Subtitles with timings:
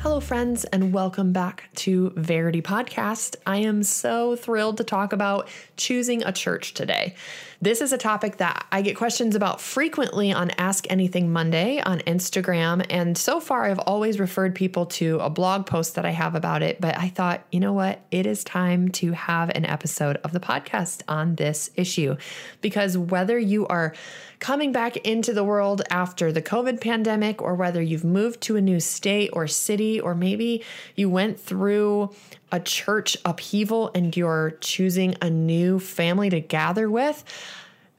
[0.00, 3.34] Hello, friends, and welcome back to Verity Podcast.
[3.44, 7.16] I am so thrilled to talk about choosing a church today.
[7.60, 11.98] This is a topic that I get questions about frequently on Ask Anything Monday on
[12.00, 12.86] Instagram.
[12.88, 16.62] And so far, I've always referred people to a blog post that I have about
[16.62, 16.80] it.
[16.80, 18.00] But I thought, you know what?
[18.12, 22.16] It is time to have an episode of the podcast on this issue.
[22.60, 23.92] Because whether you are
[24.38, 28.60] coming back into the world after the COVID pandemic, or whether you've moved to a
[28.60, 30.62] new state or city, or maybe
[30.94, 32.14] you went through
[32.50, 37.24] a church upheaval and you're choosing a new family to gather with,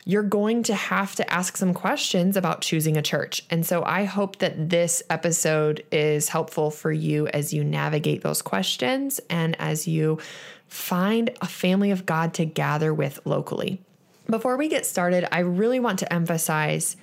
[0.05, 3.43] you're going to have to ask some questions about choosing a church.
[3.49, 8.41] And so I hope that this episode is helpful for you as you navigate those
[8.41, 10.17] questions and as you
[10.67, 13.81] find a family of God to gather with locally.
[14.27, 16.95] Before we get started, I really want to emphasize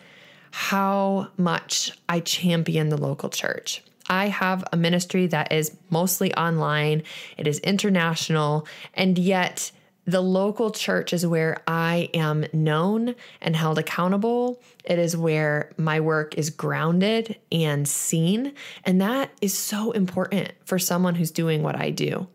[0.50, 3.82] how much I champion the local church.
[4.08, 7.02] I have a ministry that is mostly online,
[7.36, 9.70] it is international, and yet
[10.06, 14.62] the local church is where I am known and held accountable.
[14.84, 18.54] It is where my work is grounded and seen.
[18.84, 22.28] And that is so important for someone who's doing what I do.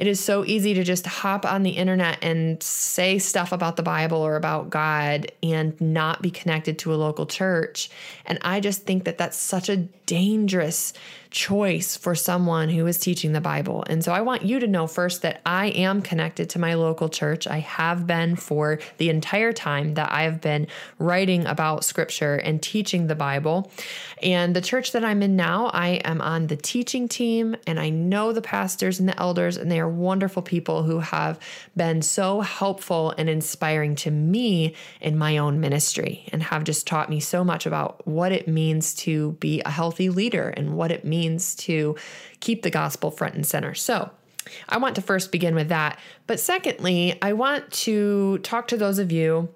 [0.00, 3.82] It is so easy to just hop on the internet and say stuff about the
[3.82, 7.90] Bible or about God and not be connected to a local church.
[8.24, 9.76] And I just think that that's such a
[10.06, 10.94] dangerous
[11.30, 13.84] choice for someone who is teaching the Bible.
[13.88, 17.08] And so I want you to know first that I am connected to my local
[17.08, 17.46] church.
[17.46, 20.66] I have been for the entire time that I have been
[20.98, 23.70] writing about scripture and teaching the Bible.
[24.22, 27.90] And the church that I'm in now, I am on the teaching team and I
[27.90, 31.38] know the pastors and the elders, and they are wonderful people who have
[31.76, 37.10] been so helpful and inspiring to me in my own ministry and have just taught
[37.10, 41.04] me so much about what it means to be a healthy leader and what it
[41.04, 41.96] means to
[42.40, 43.74] keep the gospel front and center.
[43.74, 44.10] So,
[44.68, 45.98] I want to first begin with that.
[46.26, 49.50] But secondly, I want to talk to those of you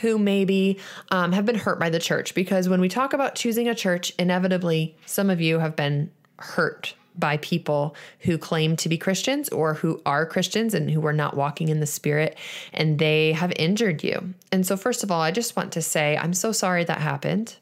[0.00, 0.78] who maybe
[1.10, 4.12] um, have been hurt by the church because when we talk about choosing a church,
[4.18, 9.74] inevitably some of you have been hurt by people who claim to be Christians or
[9.74, 12.38] who are Christians and who are not walking in the Spirit,
[12.72, 14.34] and they have injured you.
[14.50, 17.56] And so, first of all, I just want to say I'm so sorry that happened.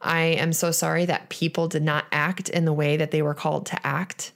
[0.00, 3.34] I am so sorry that people did not act in the way that they were
[3.34, 4.32] called to act,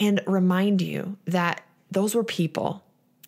[0.00, 2.82] and remind you that those were people.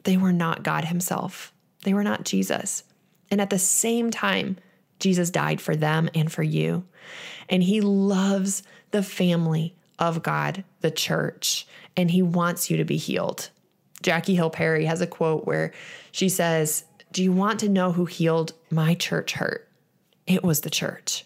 [0.04, 1.52] They were not God Himself,
[1.84, 2.82] they were not Jesus.
[3.28, 4.56] And at the same time,
[5.00, 6.84] Jesus died for them and for you.
[7.48, 8.62] And He loves
[8.92, 13.50] the family of God, the church, and He wants you to be healed.
[14.02, 15.72] Jackie Hill Perry has a quote where
[16.12, 19.68] she says, Do you want to know who healed my church hurt?
[20.26, 21.24] It was the church.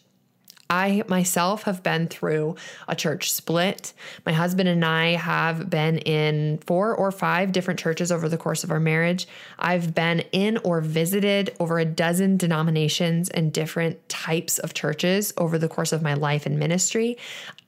[0.70, 2.54] I myself have been through
[2.86, 3.92] a church split.
[4.25, 8.62] My husband and I have been in four or five different churches over the course
[8.62, 9.26] of our marriage.
[9.59, 15.59] I've been in or visited over a dozen denominations and different types of churches over
[15.59, 17.19] the course of my life and ministry.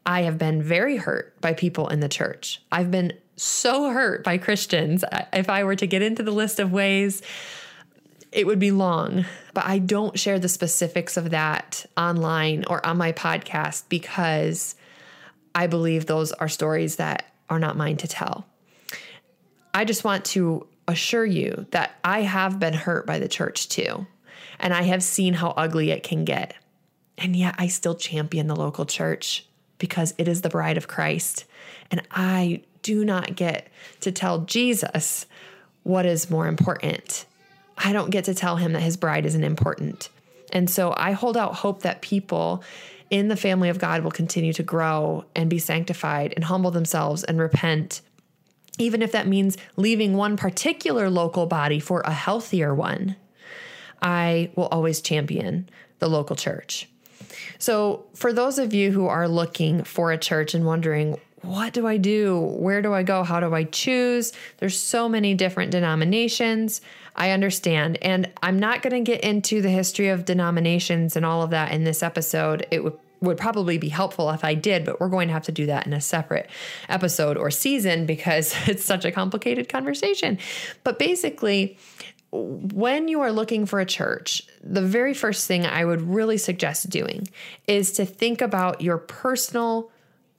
[0.06, 2.62] I have been very hurt by people in the church.
[2.70, 5.04] I've been so hurt by Christians.
[5.32, 7.22] If I were to get into the list of ways,
[8.32, 12.97] it would be long, but I don't share the specifics of that online or on
[12.97, 14.75] my podcast because
[15.54, 18.47] I believe those are stories that are not mine to tell.
[19.75, 24.06] I just want to assure you that I have been hurt by the church too,
[24.59, 26.54] and I have seen how ugly it can get.
[27.19, 29.47] And yet I still champion the local church
[29.78, 31.44] because it is the bride of Christ.
[31.91, 33.68] And I do not get
[34.01, 35.27] to tell Jesus
[35.83, 37.27] what is more important
[37.82, 40.08] I don't get to tell him that his bride isn't important.
[40.52, 42.62] And so I hold out hope that people
[43.10, 47.24] in the family of God will continue to grow and be sanctified and humble themselves
[47.24, 48.00] and repent,
[48.78, 53.16] even if that means leaving one particular local body for a healthier one.
[54.00, 55.68] I will always champion
[55.98, 56.88] the local church.
[57.58, 61.86] So, for those of you who are looking for a church and wondering, what do
[61.86, 62.38] I do?
[62.38, 63.24] Where do I go?
[63.24, 64.32] How do I choose?
[64.58, 66.80] There's so many different denominations.
[67.14, 67.98] I understand.
[68.03, 71.72] And I'm not going to get into the history of denominations and all of that
[71.72, 72.66] in this episode.
[72.70, 75.53] It would would probably be helpful if I did, but we're going to have to
[75.53, 76.50] do that in a separate
[76.88, 80.38] episode or season because it's such a complicated conversation.
[80.82, 81.78] But basically,
[82.32, 86.91] when you are looking for a church, the very first thing I would really suggest
[86.91, 87.28] doing
[87.68, 89.91] is to think about your personal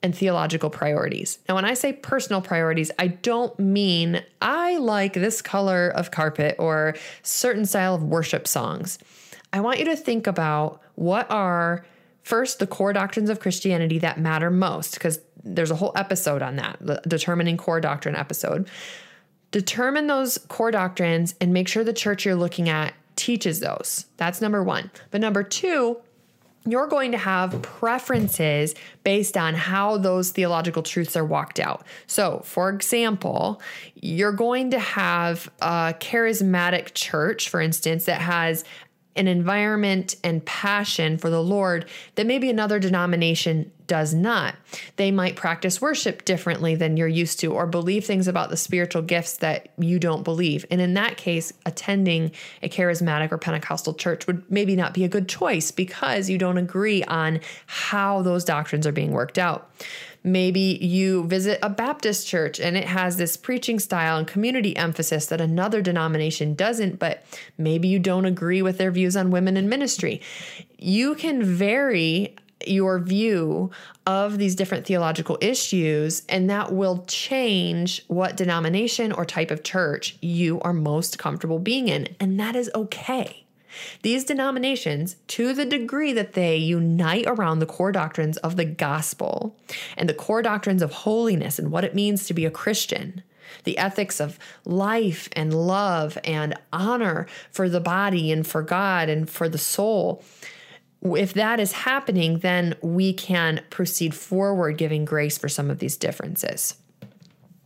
[0.04, 1.40] and theological priorities.
[1.48, 6.58] Now, when I say personal priorities, I don't mean I like this color of carpet
[6.60, 9.00] or certain style of worship songs.
[9.54, 11.86] I want you to think about what are
[12.24, 16.58] first the core doctrines of Christianity that matter most, because there's a whole episode on
[16.58, 18.70] that, the determining core doctrine episode.
[19.52, 24.06] Determine those core doctrines and make sure the church you're looking at teaches those.
[24.18, 24.90] That's number one.
[25.12, 25.98] But number two,
[26.66, 28.74] you're going to have preferences
[29.04, 31.86] based on how those theological truths are walked out.
[32.08, 33.62] So, for example,
[33.96, 38.64] you're going to have a charismatic church, for instance, that has
[39.16, 44.56] an environment and passion for the Lord that maybe another denomination does not.
[44.96, 49.02] They might practice worship differently than you're used to or believe things about the spiritual
[49.02, 50.66] gifts that you don't believe.
[50.72, 52.32] And in that case, attending
[52.62, 56.58] a charismatic or Pentecostal church would maybe not be a good choice because you don't
[56.58, 59.70] agree on how those doctrines are being worked out.
[60.26, 65.26] Maybe you visit a Baptist church and it has this preaching style and community emphasis
[65.26, 67.26] that another denomination doesn't, but
[67.58, 70.22] maybe you don't agree with their views on women in ministry.
[70.78, 72.36] You can vary
[72.68, 73.72] your view
[74.06, 80.18] of these different theological issues, and that will change what denomination or type of church
[80.22, 82.16] you are most comfortable being in.
[82.20, 83.44] And that is okay.
[84.02, 89.56] These denominations, to the degree that they unite around the core doctrines of the gospel
[89.98, 93.24] and the core doctrines of holiness and what it means to be a Christian,
[93.64, 99.30] the ethics of life and love and honor for the body and for God and
[99.30, 100.24] for the soul.
[101.04, 105.98] If that is happening, then we can proceed forward giving grace for some of these
[105.98, 106.76] differences.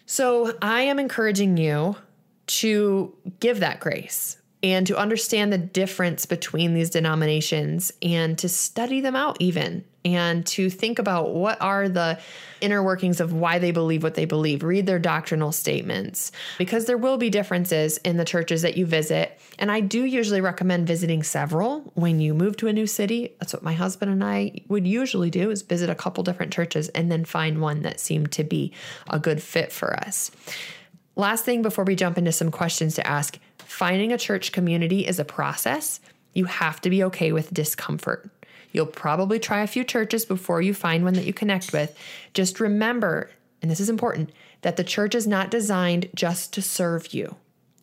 [0.06, 1.96] So I am encouraging you
[2.48, 9.02] to give that grace and to understand the difference between these denominations and to study
[9.02, 12.18] them out even and to think about what are the
[12.62, 16.98] inner workings of why they believe what they believe read their doctrinal statements because there
[16.98, 21.24] will be differences in the churches that you visit and i do usually recommend visiting
[21.24, 24.88] several when you move to a new city that's what my husband and i would
[24.88, 28.44] usually do is visit a couple different churches and then find one that seemed to
[28.44, 28.72] be
[29.10, 30.32] a good fit for us
[31.16, 35.20] last thing before we jump into some questions to ask Finding a church community is
[35.20, 36.00] a process.
[36.34, 38.30] You have to be okay with discomfort.
[38.72, 41.96] You'll probably try a few churches before you find one that you connect with.
[42.34, 43.30] Just remember,
[43.62, 44.32] and this is important,
[44.62, 47.36] that the church is not designed just to serve you.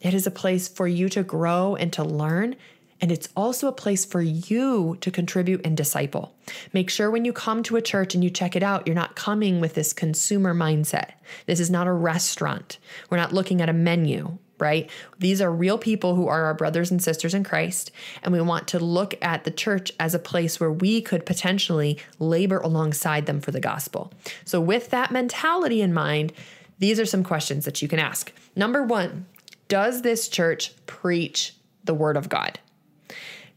[0.04, 2.56] It is a place for you to grow and to learn,
[3.00, 6.34] and it's also a place for you to contribute and disciple.
[6.74, 9.16] Make sure when you come to a church and you check it out, you're not
[9.16, 11.12] coming with this consumer mindset.
[11.46, 12.78] This is not a restaurant.
[13.08, 14.88] We're not looking at a menu right?
[15.18, 17.90] These are real people who are our brothers and sisters in Christ.
[18.22, 21.98] And we want to look at the church as a place where we could potentially
[22.20, 24.12] labor alongside them for the gospel.
[24.44, 26.32] So, with that mentality in mind,
[26.78, 28.32] these are some questions that you can ask.
[28.54, 29.26] Number one,
[29.68, 32.58] does this church preach the word of God?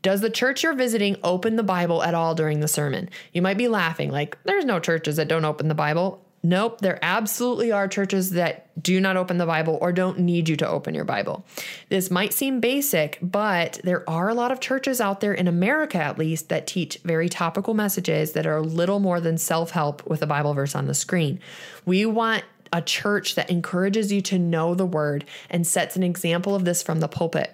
[0.02, 3.10] Does the church you're visiting open the Bible at all during the sermon?
[3.34, 6.24] You might be laughing, like, there's no churches that don't open the Bible.
[6.44, 10.56] Nope, there absolutely are churches that do not open the Bible or don't need you
[10.58, 11.46] to open your Bible.
[11.90, 15.98] This might seem basic, but there are a lot of churches out there in America,
[15.98, 20.22] at least, that teach very topical messages that are little more than self help with
[20.22, 21.40] a Bible verse on the screen.
[21.86, 22.44] We want
[22.74, 26.84] a church that encourages you to know the word and sets an example of this
[26.84, 27.54] from the pulpit.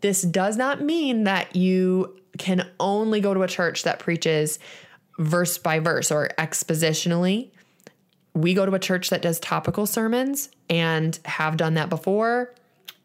[0.00, 4.58] This does not mean that you can only go to a church that preaches
[5.18, 7.50] verse by verse or expositionally
[8.34, 12.54] we go to a church that does topical sermons and have done that before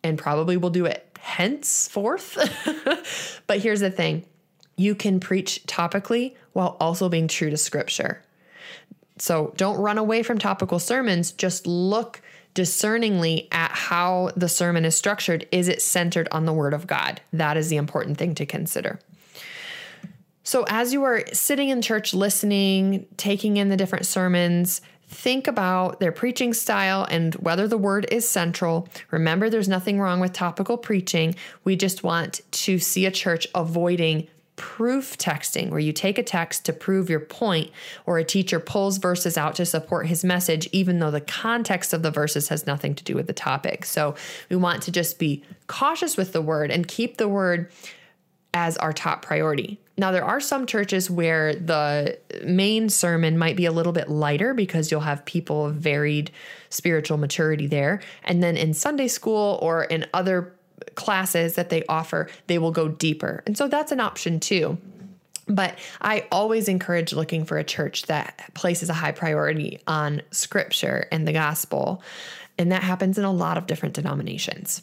[0.04, 2.38] and probably will do it henceforth.
[3.48, 4.26] but here's the thing
[4.78, 8.24] you can preach topically while also being true to scripture.
[9.20, 12.22] So don't run away from topical sermons, just look
[12.54, 15.48] discerningly at how the sermon is structured.
[15.52, 17.22] Is it centered on the word of God?
[17.32, 19.00] That is the important thing to consider.
[20.44, 26.02] So, as you are sitting in church listening, taking in the different sermons, Think about
[26.02, 28.90] their preaching style and whether the word is central.
[29.10, 31.34] Remember, there's nothing wrong with topical preaching.
[31.64, 34.28] We just want to see a church avoiding
[34.58, 37.72] proof texting, where you take a text to prove your point,
[38.06, 42.02] or a teacher pulls verses out to support his message, even though the context of
[42.02, 43.86] the verses has nothing to do with the topic.
[43.86, 44.16] So
[44.50, 47.72] we want to just be cautious with the word and keep the word
[48.54, 49.80] as our top priority.
[50.00, 54.54] Now, there are some churches where the main sermon might be a little bit lighter
[54.54, 56.32] because you'll have people of varied
[56.70, 58.02] spiritual maturity there.
[58.24, 60.54] And then in Sunday school or in other
[60.96, 63.44] classes that they offer, they will go deeper.
[63.46, 64.78] And so that's an option too.
[65.48, 71.08] But I always encourage looking for a church that places a high priority on scripture
[71.12, 72.04] and the gospel.
[72.58, 74.82] And that happens in a lot of different denominations.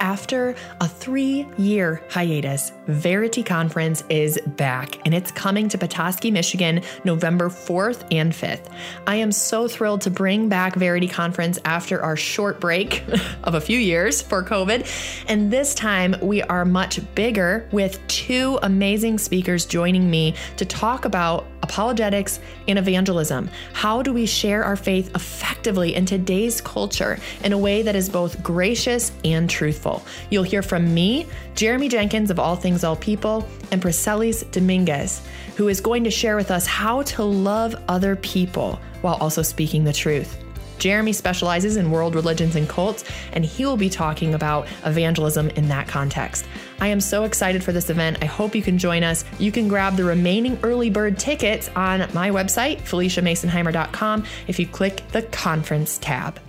[0.00, 6.82] After a three year hiatus, Verity Conference is back and it's coming to Petoskey, Michigan,
[7.04, 8.72] November 4th and 5th.
[9.06, 13.04] I am so thrilled to bring back Verity Conference after our short break
[13.44, 14.86] of a few years for COVID.
[15.28, 21.04] And this time we are much bigger with two amazing speakers joining me to talk
[21.04, 23.50] about apologetics, and evangelism.
[23.72, 28.08] How do we share our faith effectively in today's culture in a way that is
[28.08, 30.02] both gracious and truthful?
[30.30, 35.22] You'll hear from me, Jeremy Jenkins of All Things All People, and Pricelis Dominguez,
[35.56, 39.84] who is going to share with us how to love other people while also speaking
[39.84, 40.36] the truth.
[40.80, 45.68] Jeremy specializes in world religions and cults, and he will be talking about evangelism in
[45.68, 46.46] that context.
[46.80, 48.18] I am so excited for this event.
[48.22, 49.24] I hope you can join us.
[49.38, 55.02] You can grab the remaining early bird tickets on my website, FeliciaMasonheimer.com, if you click
[55.12, 56.40] the conference tab.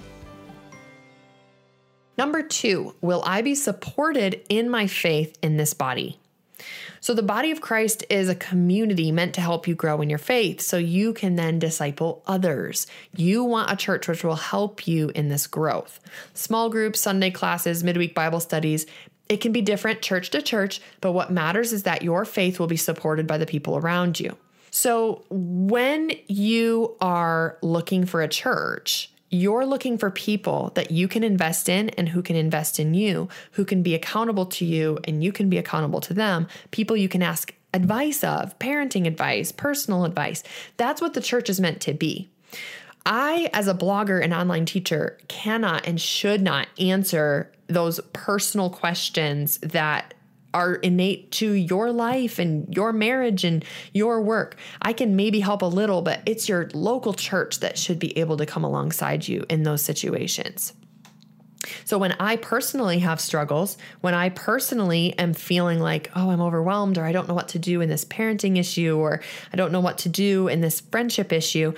[2.17, 6.20] Number two, will I be supported in my faith in this body?
[7.03, 10.19] So, the body of Christ is a community meant to help you grow in your
[10.19, 12.85] faith so you can then disciple others.
[13.15, 15.99] You want a church which will help you in this growth.
[16.35, 18.85] Small groups, Sunday classes, midweek Bible studies,
[19.29, 22.67] it can be different church to church, but what matters is that your faith will
[22.67, 24.37] be supported by the people around you.
[24.69, 31.23] So, when you are looking for a church, you're looking for people that you can
[31.23, 35.23] invest in and who can invest in you, who can be accountable to you and
[35.23, 40.03] you can be accountable to them, people you can ask advice of, parenting advice, personal
[40.03, 40.43] advice.
[40.75, 42.29] That's what the church is meant to be.
[43.05, 49.57] I, as a blogger and online teacher, cannot and should not answer those personal questions
[49.59, 50.13] that
[50.53, 54.57] are innate to your life and your marriage and your work.
[54.81, 58.37] I can maybe help a little, but it's your local church that should be able
[58.37, 60.73] to come alongside you in those situations.
[61.85, 66.97] So, when I personally have struggles, when I personally am feeling like, oh, I'm overwhelmed,
[66.97, 69.21] or I don't know what to do in this parenting issue, or
[69.53, 71.73] I don't know what to do in this friendship issue,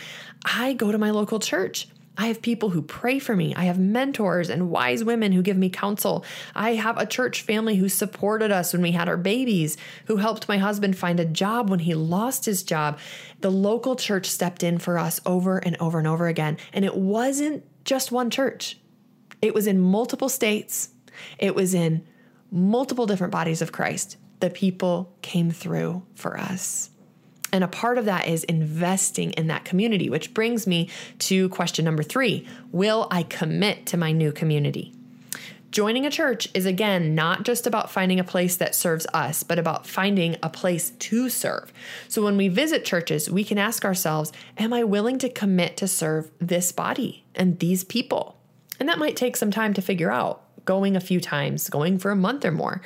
[0.45, 1.87] I go to my local church.
[2.17, 3.55] I have people who pray for me.
[3.55, 6.23] I have mentors and wise women who give me counsel.
[6.53, 10.47] I have a church family who supported us when we had our babies, who helped
[10.47, 12.99] my husband find a job when he lost his job.
[13.41, 16.57] The local church stepped in for us over and over and over again.
[16.71, 18.79] And it wasn't just one church,
[19.41, 20.89] it was in multiple states,
[21.37, 22.05] it was in
[22.51, 24.17] multiple different bodies of Christ.
[24.39, 26.89] The people came through for us.
[27.53, 31.85] And a part of that is investing in that community, which brings me to question
[31.85, 34.91] number three Will I commit to my new community?
[35.69, 39.59] Joining a church is again not just about finding a place that serves us, but
[39.59, 41.71] about finding a place to serve.
[42.07, 45.87] So when we visit churches, we can ask ourselves, Am I willing to commit to
[45.87, 48.35] serve this body and these people?
[48.79, 52.09] And that might take some time to figure out, going a few times, going for
[52.09, 52.81] a month or more.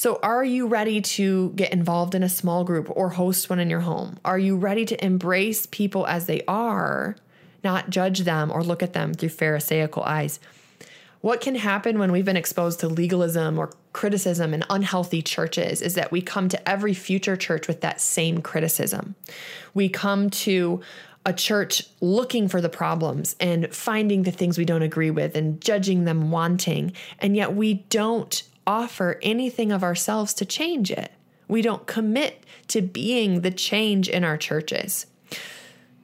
[0.00, 3.68] So, are you ready to get involved in a small group or host one in
[3.68, 4.18] your home?
[4.24, 7.16] Are you ready to embrace people as they are,
[7.62, 10.40] not judge them or look at them through Pharisaical eyes?
[11.20, 15.96] What can happen when we've been exposed to legalism or criticism in unhealthy churches is
[15.96, 19.16] that we come to every future church with that same criticism.
[19.74, 20.80] We come to
[21.26, 25.60] a church looking for the problems and finding the things we don't agree with and
[25.60, 31.10] judging them wanting, and yet we don't offer anything of ourselves to change it.
[31.48, 35.06] We don't commit to being the change in our churches.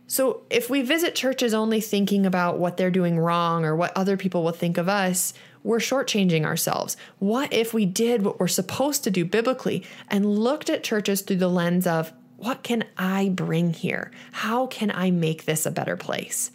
[0.08, 4.16] So, if we visit churches only thinking about what they're doing wrong or what other
[4.16, 5.32] people will think of us,
[5.62, 6.96] we're shortchanging ourselves.
[7.20, 11.36] What if we did what we're supposed to do biblically and looked at churches through
[11.36, 14.10] the lens of what can I bring here?
[14.32, 16.50] How can I make this a better place?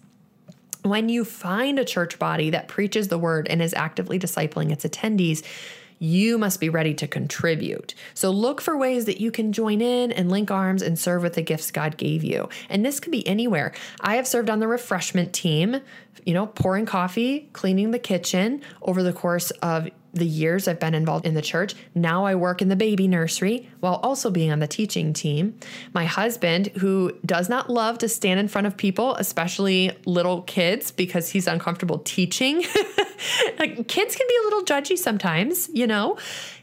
[0.83, 4.83] When you find a church body that preaches the word and is actively discipling its
[4.83, 5.43] attendees,
[6.01, 7.93] you must be ready to contribute.
[8.15, 11.35] So look for ways that you can join in and link arms and serve with
[11.35, 12.49] the gifts God gave you.
[12.69, 13.71] And this could be anywhere.
[14.01, 15.79] I have served on the refreshment team,
[16.25, 20.93] you know, pouring coffee, cleaning the kitchen over the course of the years I've been
[20.93, 21.73] involved in the church.
[21.95, 25.57] Now I work in the baby nursery while also being on the teaching team.
[25.93, 30.91] My husband, who does not love to stand in front of people, especially little kids,
[30.91, 32.61] because he's uncomfortable teaching.
[33.87, 36.17] kids can be a little judgy sometimes, you know.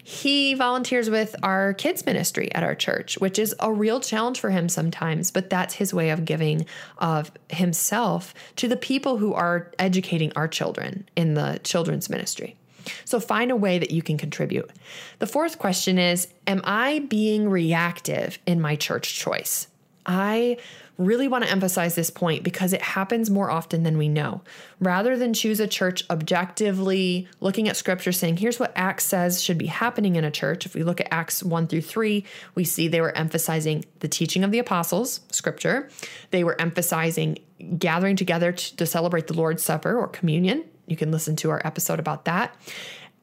[0.08, 4.48] He volunteers with our kids' ministry at our church, which is a real challenge for
[4.48, 6.64] him sometimes, but that's his way of giving
[6.96, 12.56] of himself to the people who are educating our children in the children's ministry.
[13.04, 14.70] So find a way that you can contribute.
[15.18, 19.66] The fourth question is Am I being reactive in my church choice?
[20.08, 20.56] I
[20.96, 24.40] really want to emphasize this point because it happens more often than we know.
[24.80, 29.58] Rather than choose a church objectively looking at scripture saying, here's what Acts says should
[29.58, 32.24] be happening in a church, if we look at Acts 1 through 3,
[32.56, 35.88] we see they were emphasizing the teaching of the apostles, scripture.
[36.30, 37.38] They were emphasizing
[37.78, 40.64] gathering together to, to celebrate the Lord's Supper or communion.
[40.86, 42.56] You can listen to our episode about that.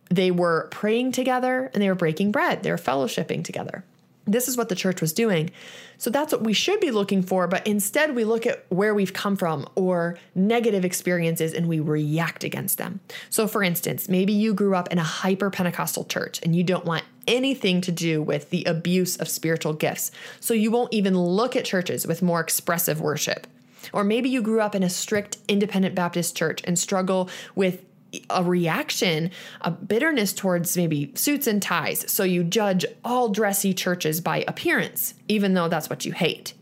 [0.10, 3.84] They were praying together and they were breaking bread, they were fellowshipping together.
[4.27, 5.51] This is what the church was doing.
[5.98, 7.48] So that's what we should be looking for.
[7.48, 12.44] But instead, we look at where we've come from or negative experiences and we react
[12.44, 13.00] against them.
[13.29, 16.86] So, for instance, maybe you grew up in a hyper Pentecostal church and you don't
[16.86, 20.12] want anything to do with the abuse of spiritual gifts.
[20.39, 23.48] So, you won't even look at churches with more expressive worship.
[23.94, 27.84] Or maybe you grew up in a strict independent Baptist church and struggle with
[28.29, 29.31] a reaction,
[29.62, 32.10] a bitterness towards maybe suits and ties.
[32.12, 36.53] So you judge all dressy churches by appearance, even though that's what you hate.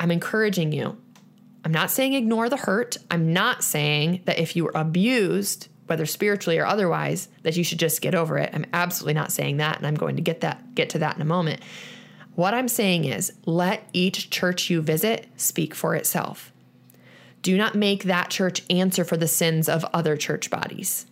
[0.00, 0.96] I'm encouraging you.
[1.64, 2.98] I'm not saying ignore the hurt.
[3.10, 7.78] I'm not saying that if you were abused, whether spiritually or otherwise, that you should
[7.78, 8.50] just get over it.
[8.52, 11.22] I'm absolutely not saying that, and I'm going to get that get to that in
[11.22, 11.62] a moment.
[12.34, 16.52] What I'm saying is let each church you visit speak for itself.
[17.44, 21.04] Do not make that church answer for the sins of other church bodies.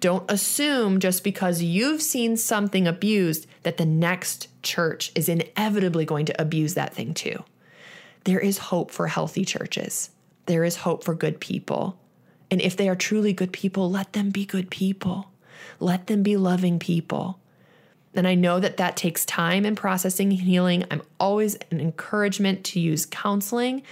[0.00, 6.26] Don't assume just because you've seen something abused that the next church is inevitably going
[6.26, 7.44] to abuse that thing too.
[8.24, 10.10] There is hope for healthy churches.
[10.46, 11.96] There is hope for good people.
[12.50, 15.30] And if they are truly good people, let them be good people.
[15.78, 17.38] Let them be loving people.
[18.18, 20.84] And I know that that takes time and processing and healing.
[20.90, 23.82] I'm always an encouragement to use counseling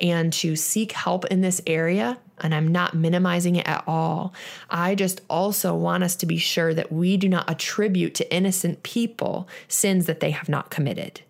[0.00, 2.16] and to seek help in this area.
[2.38, 4.34] And I'm not minimizing it at all.
[4.70, 8.84] I just also want us to be sure that we do not attribute to innocent
[8.84, 11.20] people sins that they have not committed.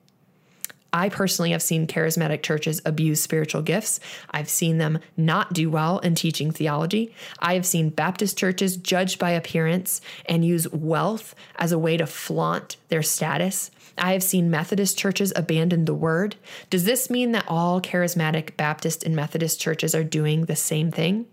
[0.93, 3.99] I personally have seen charismatic churches abuse spiritual gifts.
[4.31, 7.15] I've seen them not do well in teaching theology.
[7.39, 12.07] I have seen Baptist churches judged by appearance and use wealth as a way to
[12.07, 13.71] flaunt their status.
[13.97, 16.37] I have seen Methodist churches abandon the word.
[16.69, 21.27] Does this mean that all charismatic Baptist and Methodist churches are doing the same thing?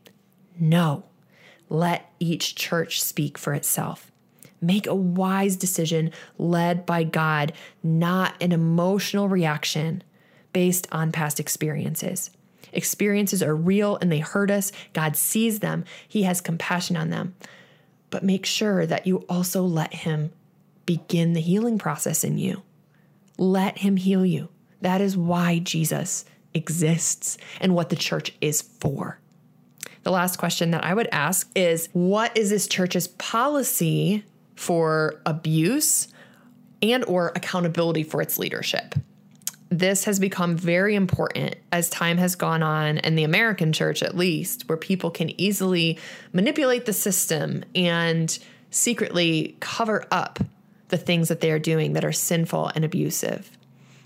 [0.57, 1.03] No.
[1.69, 4.11] Let each church speak for itself.
[4.61, 10.03] Make a wise decision led by God, not an emotional reaction
[10.53, 12.31] based on past experiences.
[12.73, 14.71] Experiences are real and they hurt us.
[14.93, 17.35] God sees them, He has compassion on them.
[18.09, 20.31] But make sure that you also let Him
[20.85, 22.63] begin the healing process in you.
[23.37, 24.49] Let Him heal you.
[24.81, 29.19] That is why Jesus exists and what the church is for.
[30.03, 34.23] The last question that I would ask is What is this church's policy
[34.59, 36.09] for abuse
[36.81, 38.93] and or accountability for its leadership.
[39.69, 44.17] This has become very important as time has gone on in the American church at
[44.17, 45.97] least where people can easily
[46.33, 48.37] manipulate the system and
[48.69, 50.39] secretly cover up
[50.89, 53.57] the things that they are doing that are sinful and abusive.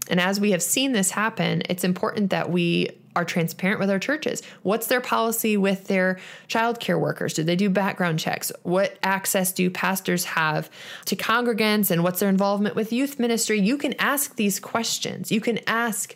[0.10, 4.00] And as we have seen this happen, it's important that we are transparent with our
[4.00, 4.42] churches.
[4.64, 7.34] What's their policy with their childcare workers?
[7.34, 8.52] Do they do background checks?
[8.64, 10.70] What access do pastors have
[11.06, 13.60] to congregants and what's their involvement with youth ministry?
[13.60, 15.32] You can ask these questions.
[15.32, 16.16] You can ask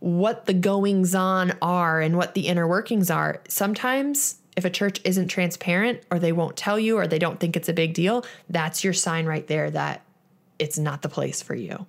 [0.00, 3.42] what the goings on are and what the inner workings are.
[3.48, 7.56] Sometimes if a church isn't transparent or they won't tell you or they don't think
[7.56, 10.02] it's a big deal, that's your sign right there that
[10.58, 11.86] it's not the place for you.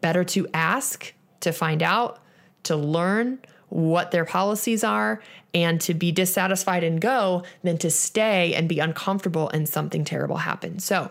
[0.00, 2.18] Better to ask to find out,
[2.64, 5.20] to learn, what their policies are
[5.52, 10.38] and to be dissatisfied and go than to stay and be uncomfortable and something terrible
[10.38, 10.84] happens.
[10.84, 11.10] So,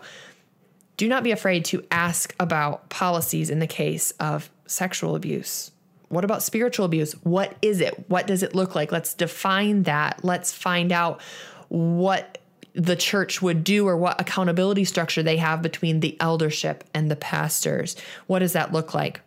[0.96, 5.70] do not be afraid to ask about policies in the case of sexual abuse.
[6.08, 7.12] What about spiritual abuse?
[7.22, 8.10] What is it?
[8.10, 8.90] What does it look like?
[8.90, 10.24] Let's define that.
[10.24, 11.20] Let's find out
[11.68, 12.38] what
[12.78, 17.16] the church would do or what accountability structure they have between the eldership and the
[17.16, 17.96] pastors.
[18.28, 19.20] What does that look like?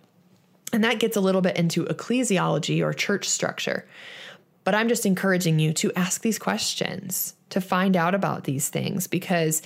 [0.71, 3.85] And that gets a little bit into ecclesiology or church structure.
[4.63, 9.05] But I'm just encouraging you to ask these questions, to find out about these things,
[9.05, 9.61] because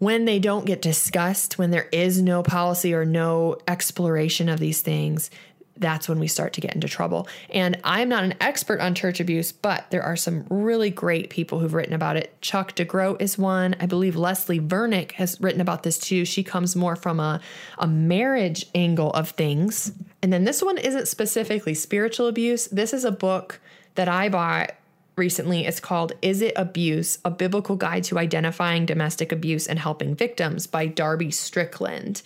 [0.00, 4.82] when they don't get discussed, when there is no policy or no exploration of these
[4.82, 5.30] things,
[5.76, 7.28] that's when we start to get into trouble.
[7.50, 11.58] And I'm not an expert on church abuse, but there are some really great people
[11.58, 12.40] who've written about it.
[12.40, 13.74] Chuck DeGroat is one.
[13.80, 16.24] I believe Leslie Vernick has written about this too.
[16.24, 17.40] She comes more from a,
[17.78, 19.92] a marriage angle of things.
[20.22, 22.66] And then this one isn't specifically spiritual abuse.
[22.68, 23.60] This is a book
[23.96, 24.72] that I bought
[25.16, 25.66] recently.
[25.66, 27.18] It's called Is It Abuse?
[27.24, 32.22] A Biblical Guide to Identifying Domestic Abuse and Helping Victims by Darby Strickland.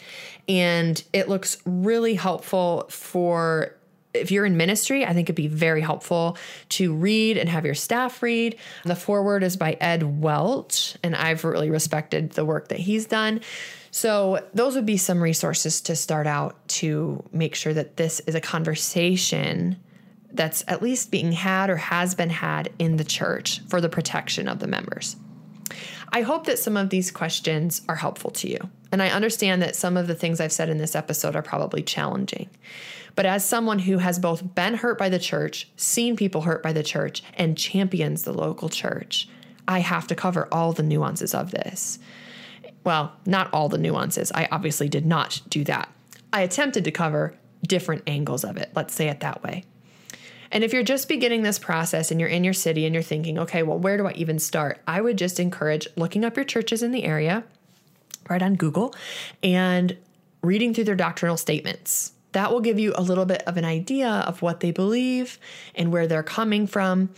[0.48, 3.74] And it looks really helpful for
[4.14, 6.36] if you're in ministry, I think it'd be very helpful
[6.70, 8.56] to read and have your staff read.
[8.84, 13.42] The foreword is by Ed Welch, and I've really respected the work that he's done.
[13.90, 18.34] So, those would be some resources to start out to make sure that this is
[18.34, 19.76] a conversation
[20.32, 24.48] that's at least being had or has been had in the church for the protection
[24.48, 25.16] of the members.
[26.12, 28.58] I hope that some of these questions are helpful to you.
[28.90, 31.82] And I understand that some of the things I've said in this episode are probably
[31.82, 32.48] challenging.
[33.14, 36.72] But as someone who has both been hurt by the church, seen people hurt by
[36.72, 39.28] the church, and champions the local church,
[39.66, 41.98] I have to cover all the nuances of this.
[42.84, 44.32] Well, not all the nuances.
[44.34, 45.92] I obviously did not do that.
[46.32, 47.34] I attempted to cover
[47.66, 48.70] different angles of it.
[48.74, 49.64] Let's say it that way.
[50.50, 53.38] And if you're just beginning this process and you're in your city and you're thinking,
[53.38, 54.80] okay, well, where do I even start?
[54.86, 57.44] I would just encourage looking up your churches in the area,
[58.28, 58.94] right on Google,
[59.42, 59.96] and
[60.42, 62.12] reading through their doctrinal statements.
[62.32, 65.38] That will give you a little bit of an idea of what they believe
[65.74, 67.10] and where they're coming from.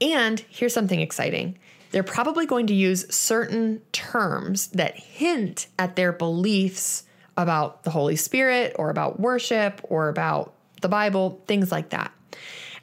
[0.00, 1.58] And here's something exciting
[1.92, 7.04] they're probably going to use certain terms that hint at their beliefs
[7.36, 12.12] about the Holy Spirit or about worship or about the Bible, things like that.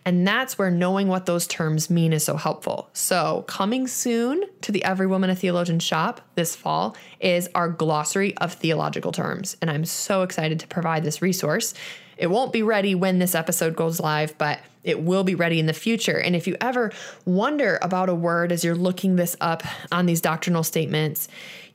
[0.05, 2.89] And that's where knowing what those terms mean is so helpful.
[2.93, 8.35] So, coming soon to the Every Woman a Theologian shop this fall is our glossary
[8.37, 9.55] of theological terms.
[9.61, 11.73] And I'm so excited to provide this resource.
[12.17, 15.65] It won't be ready when this episode goes live, but it will be ready in
[15.65, 16.19] the future.
[16.19, 16.91] And if you ever
[17.25, 21.27] wonder about a word as you're looking this up on these doctrinal statements,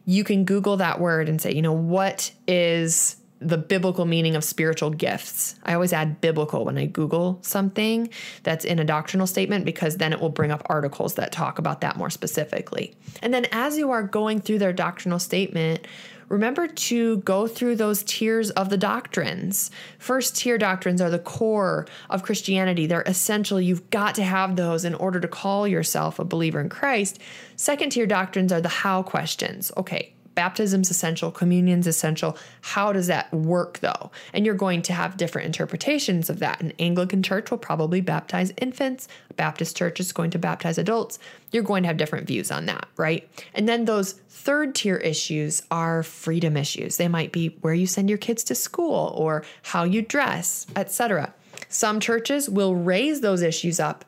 [0.05, 4.43] you can Google that word and say, you know, what is the biblical meaning of
[4.43, 5.55] spiritual gifts.
[5.63, 8.11] I always add biblical when I Google something
[8.43, 11.81] that's in a doctrinal statement because then it will bring up articles that talk about
[11.83, 12.95] that more specifically.
[13.23, 15.87] And then as you are going through their doctrinal statement,
[16.29, 19.71] remember to go through those tiers of the doctrines.
[19.99, 23.61] First tier doctrines are the core of Christianity, they're essential.
[23.61, 27.21] You've got to have those in order to call yourself a believer in Christ.
[27.57, 29.71] Second tier doctrines are the how questions.
[29.77, 32.39] Okay, baptism's essential, communion's essential.
[32.61, 34.13] How does that work though?
[34.33, 36.61] And you're going to have different interpretations of that.
[36.61, 41.19] An Anglican church will probably baptize infants, a Baptist church is going to baptize adults.
[41.51, 43.29] You're going to have different views on that, right?
[43.53, 46.99] And then those third tier issues are freedom issues.
[46.99, 51.35] They might be where you send your kids to school or how you dress, etc.
[51.69, 54.05] Some churches will raise those issues up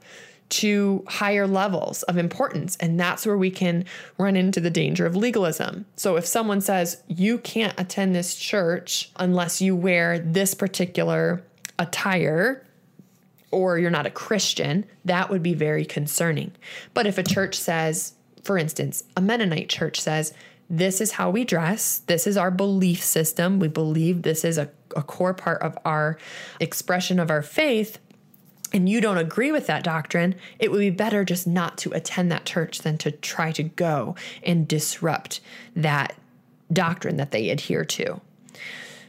[0.51, 2.77] to higher levels of importance.
[2.77, 3.85] And that's where we can
[4.19, 5.87] run into the danger of legalism.
[5.97, 11.43] So if someone says, you can't attend this church unless you wear this particular
[11.79, 12.67] attire,
[13.51, 16.53] or you're not a Christian, that would be very concerning.
[16.95, 20.35] But if a church says, for instance, a Mennonite church says,
[20.69, 21.99] this is how we dress.
[22.07, 23.59] This is our belief system.
[23.59, 26.17] We believe this is a, a core part of our
[26.61, 27.99] expression of our faith
[28.73, 32.31] and you don't agree with that doctrine, it would be better just not to attend
[32.31, 35.41] that church than to try to go and disrupt
[35.75, 36.15] that
[36.73, 38.21] doctrine that they adhere to.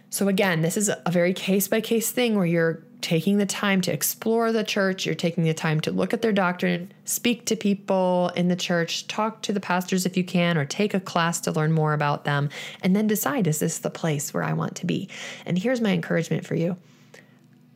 [0.10, 3.82] So, again, this is a very case by case thing where you're taking the time
[3.82, 7.56] to explore the church, you're taking the time to look at their doctrine, speak to
[7.56, 11.40] people in the church, talk to the pastors if you can, or take a class
[11.42, 12.50] to learn more about them,
[12.84, 15.10] and then decide is this the place where I want to be?
[15.46, 16.78] And here's my encouragement for you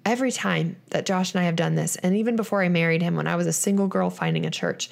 [0.06, 3.16] every time that Josh and I have done this, and even before I married him,
[3.16, 4.90] when I was a single girl finding a church,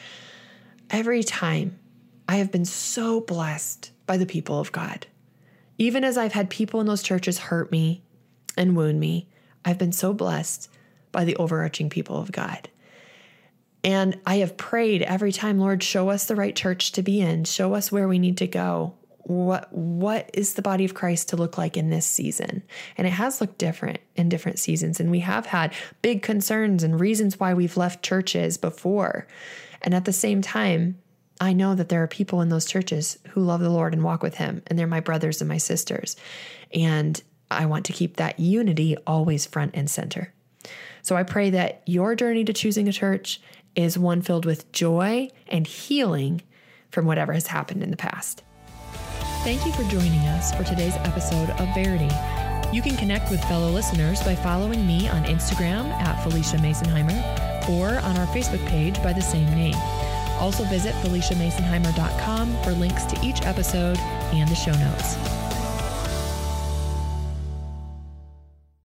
[0.90, 1.80] every time
[2.28, 5.08] I have been so blessed by the people of God.
[5.78, 8.04] Even as I've had people in those churches hurt me
[8.58, 9.30] and wound me,
[9.66, 10.70] I've been so blessed
[11.12, 12.70] by the overarching people of God.
[13.84, 17.44] And I have prayed every time, Lord, show us the right church to be in,
[17.44, 21.38] show us where we need to go what what is the body of Christ to
[21.38, 22.64] look like in this season?
[22.98, 27.00] And it has looked different in different seasons and we have had big concerns and
[27.00, 29.28] reasons why we've left churches before.
[29.82, 31.00] And at the same time,
[31.40, 34.24] I know that there are people in those churches who love the Lord and walk
[34.24, 36.16] with him and they're my brothers and my sisters.
[36.74, 40.34] And I want to keep that unity always front and center.
[41.02, 43.42] So I pray that your journey to choosing a church
[43.76, 46.42] is one filled with joy and healing
[46.92, 48.44] from whatever has happened in the past.
[49.44, 52.10] Thank you for joining us for today's episode of Verity.
[52.72, 58.00] You can connect with fellow listeners by following me on Instagram at Felicia Masonheimer or
[58.06, 59.76] on our Facebook page by the same name.
[60.40, 63.98] Also visit FeliciaMasonheimer.com for links to each episode
[64.32, 65.43] and the show notes.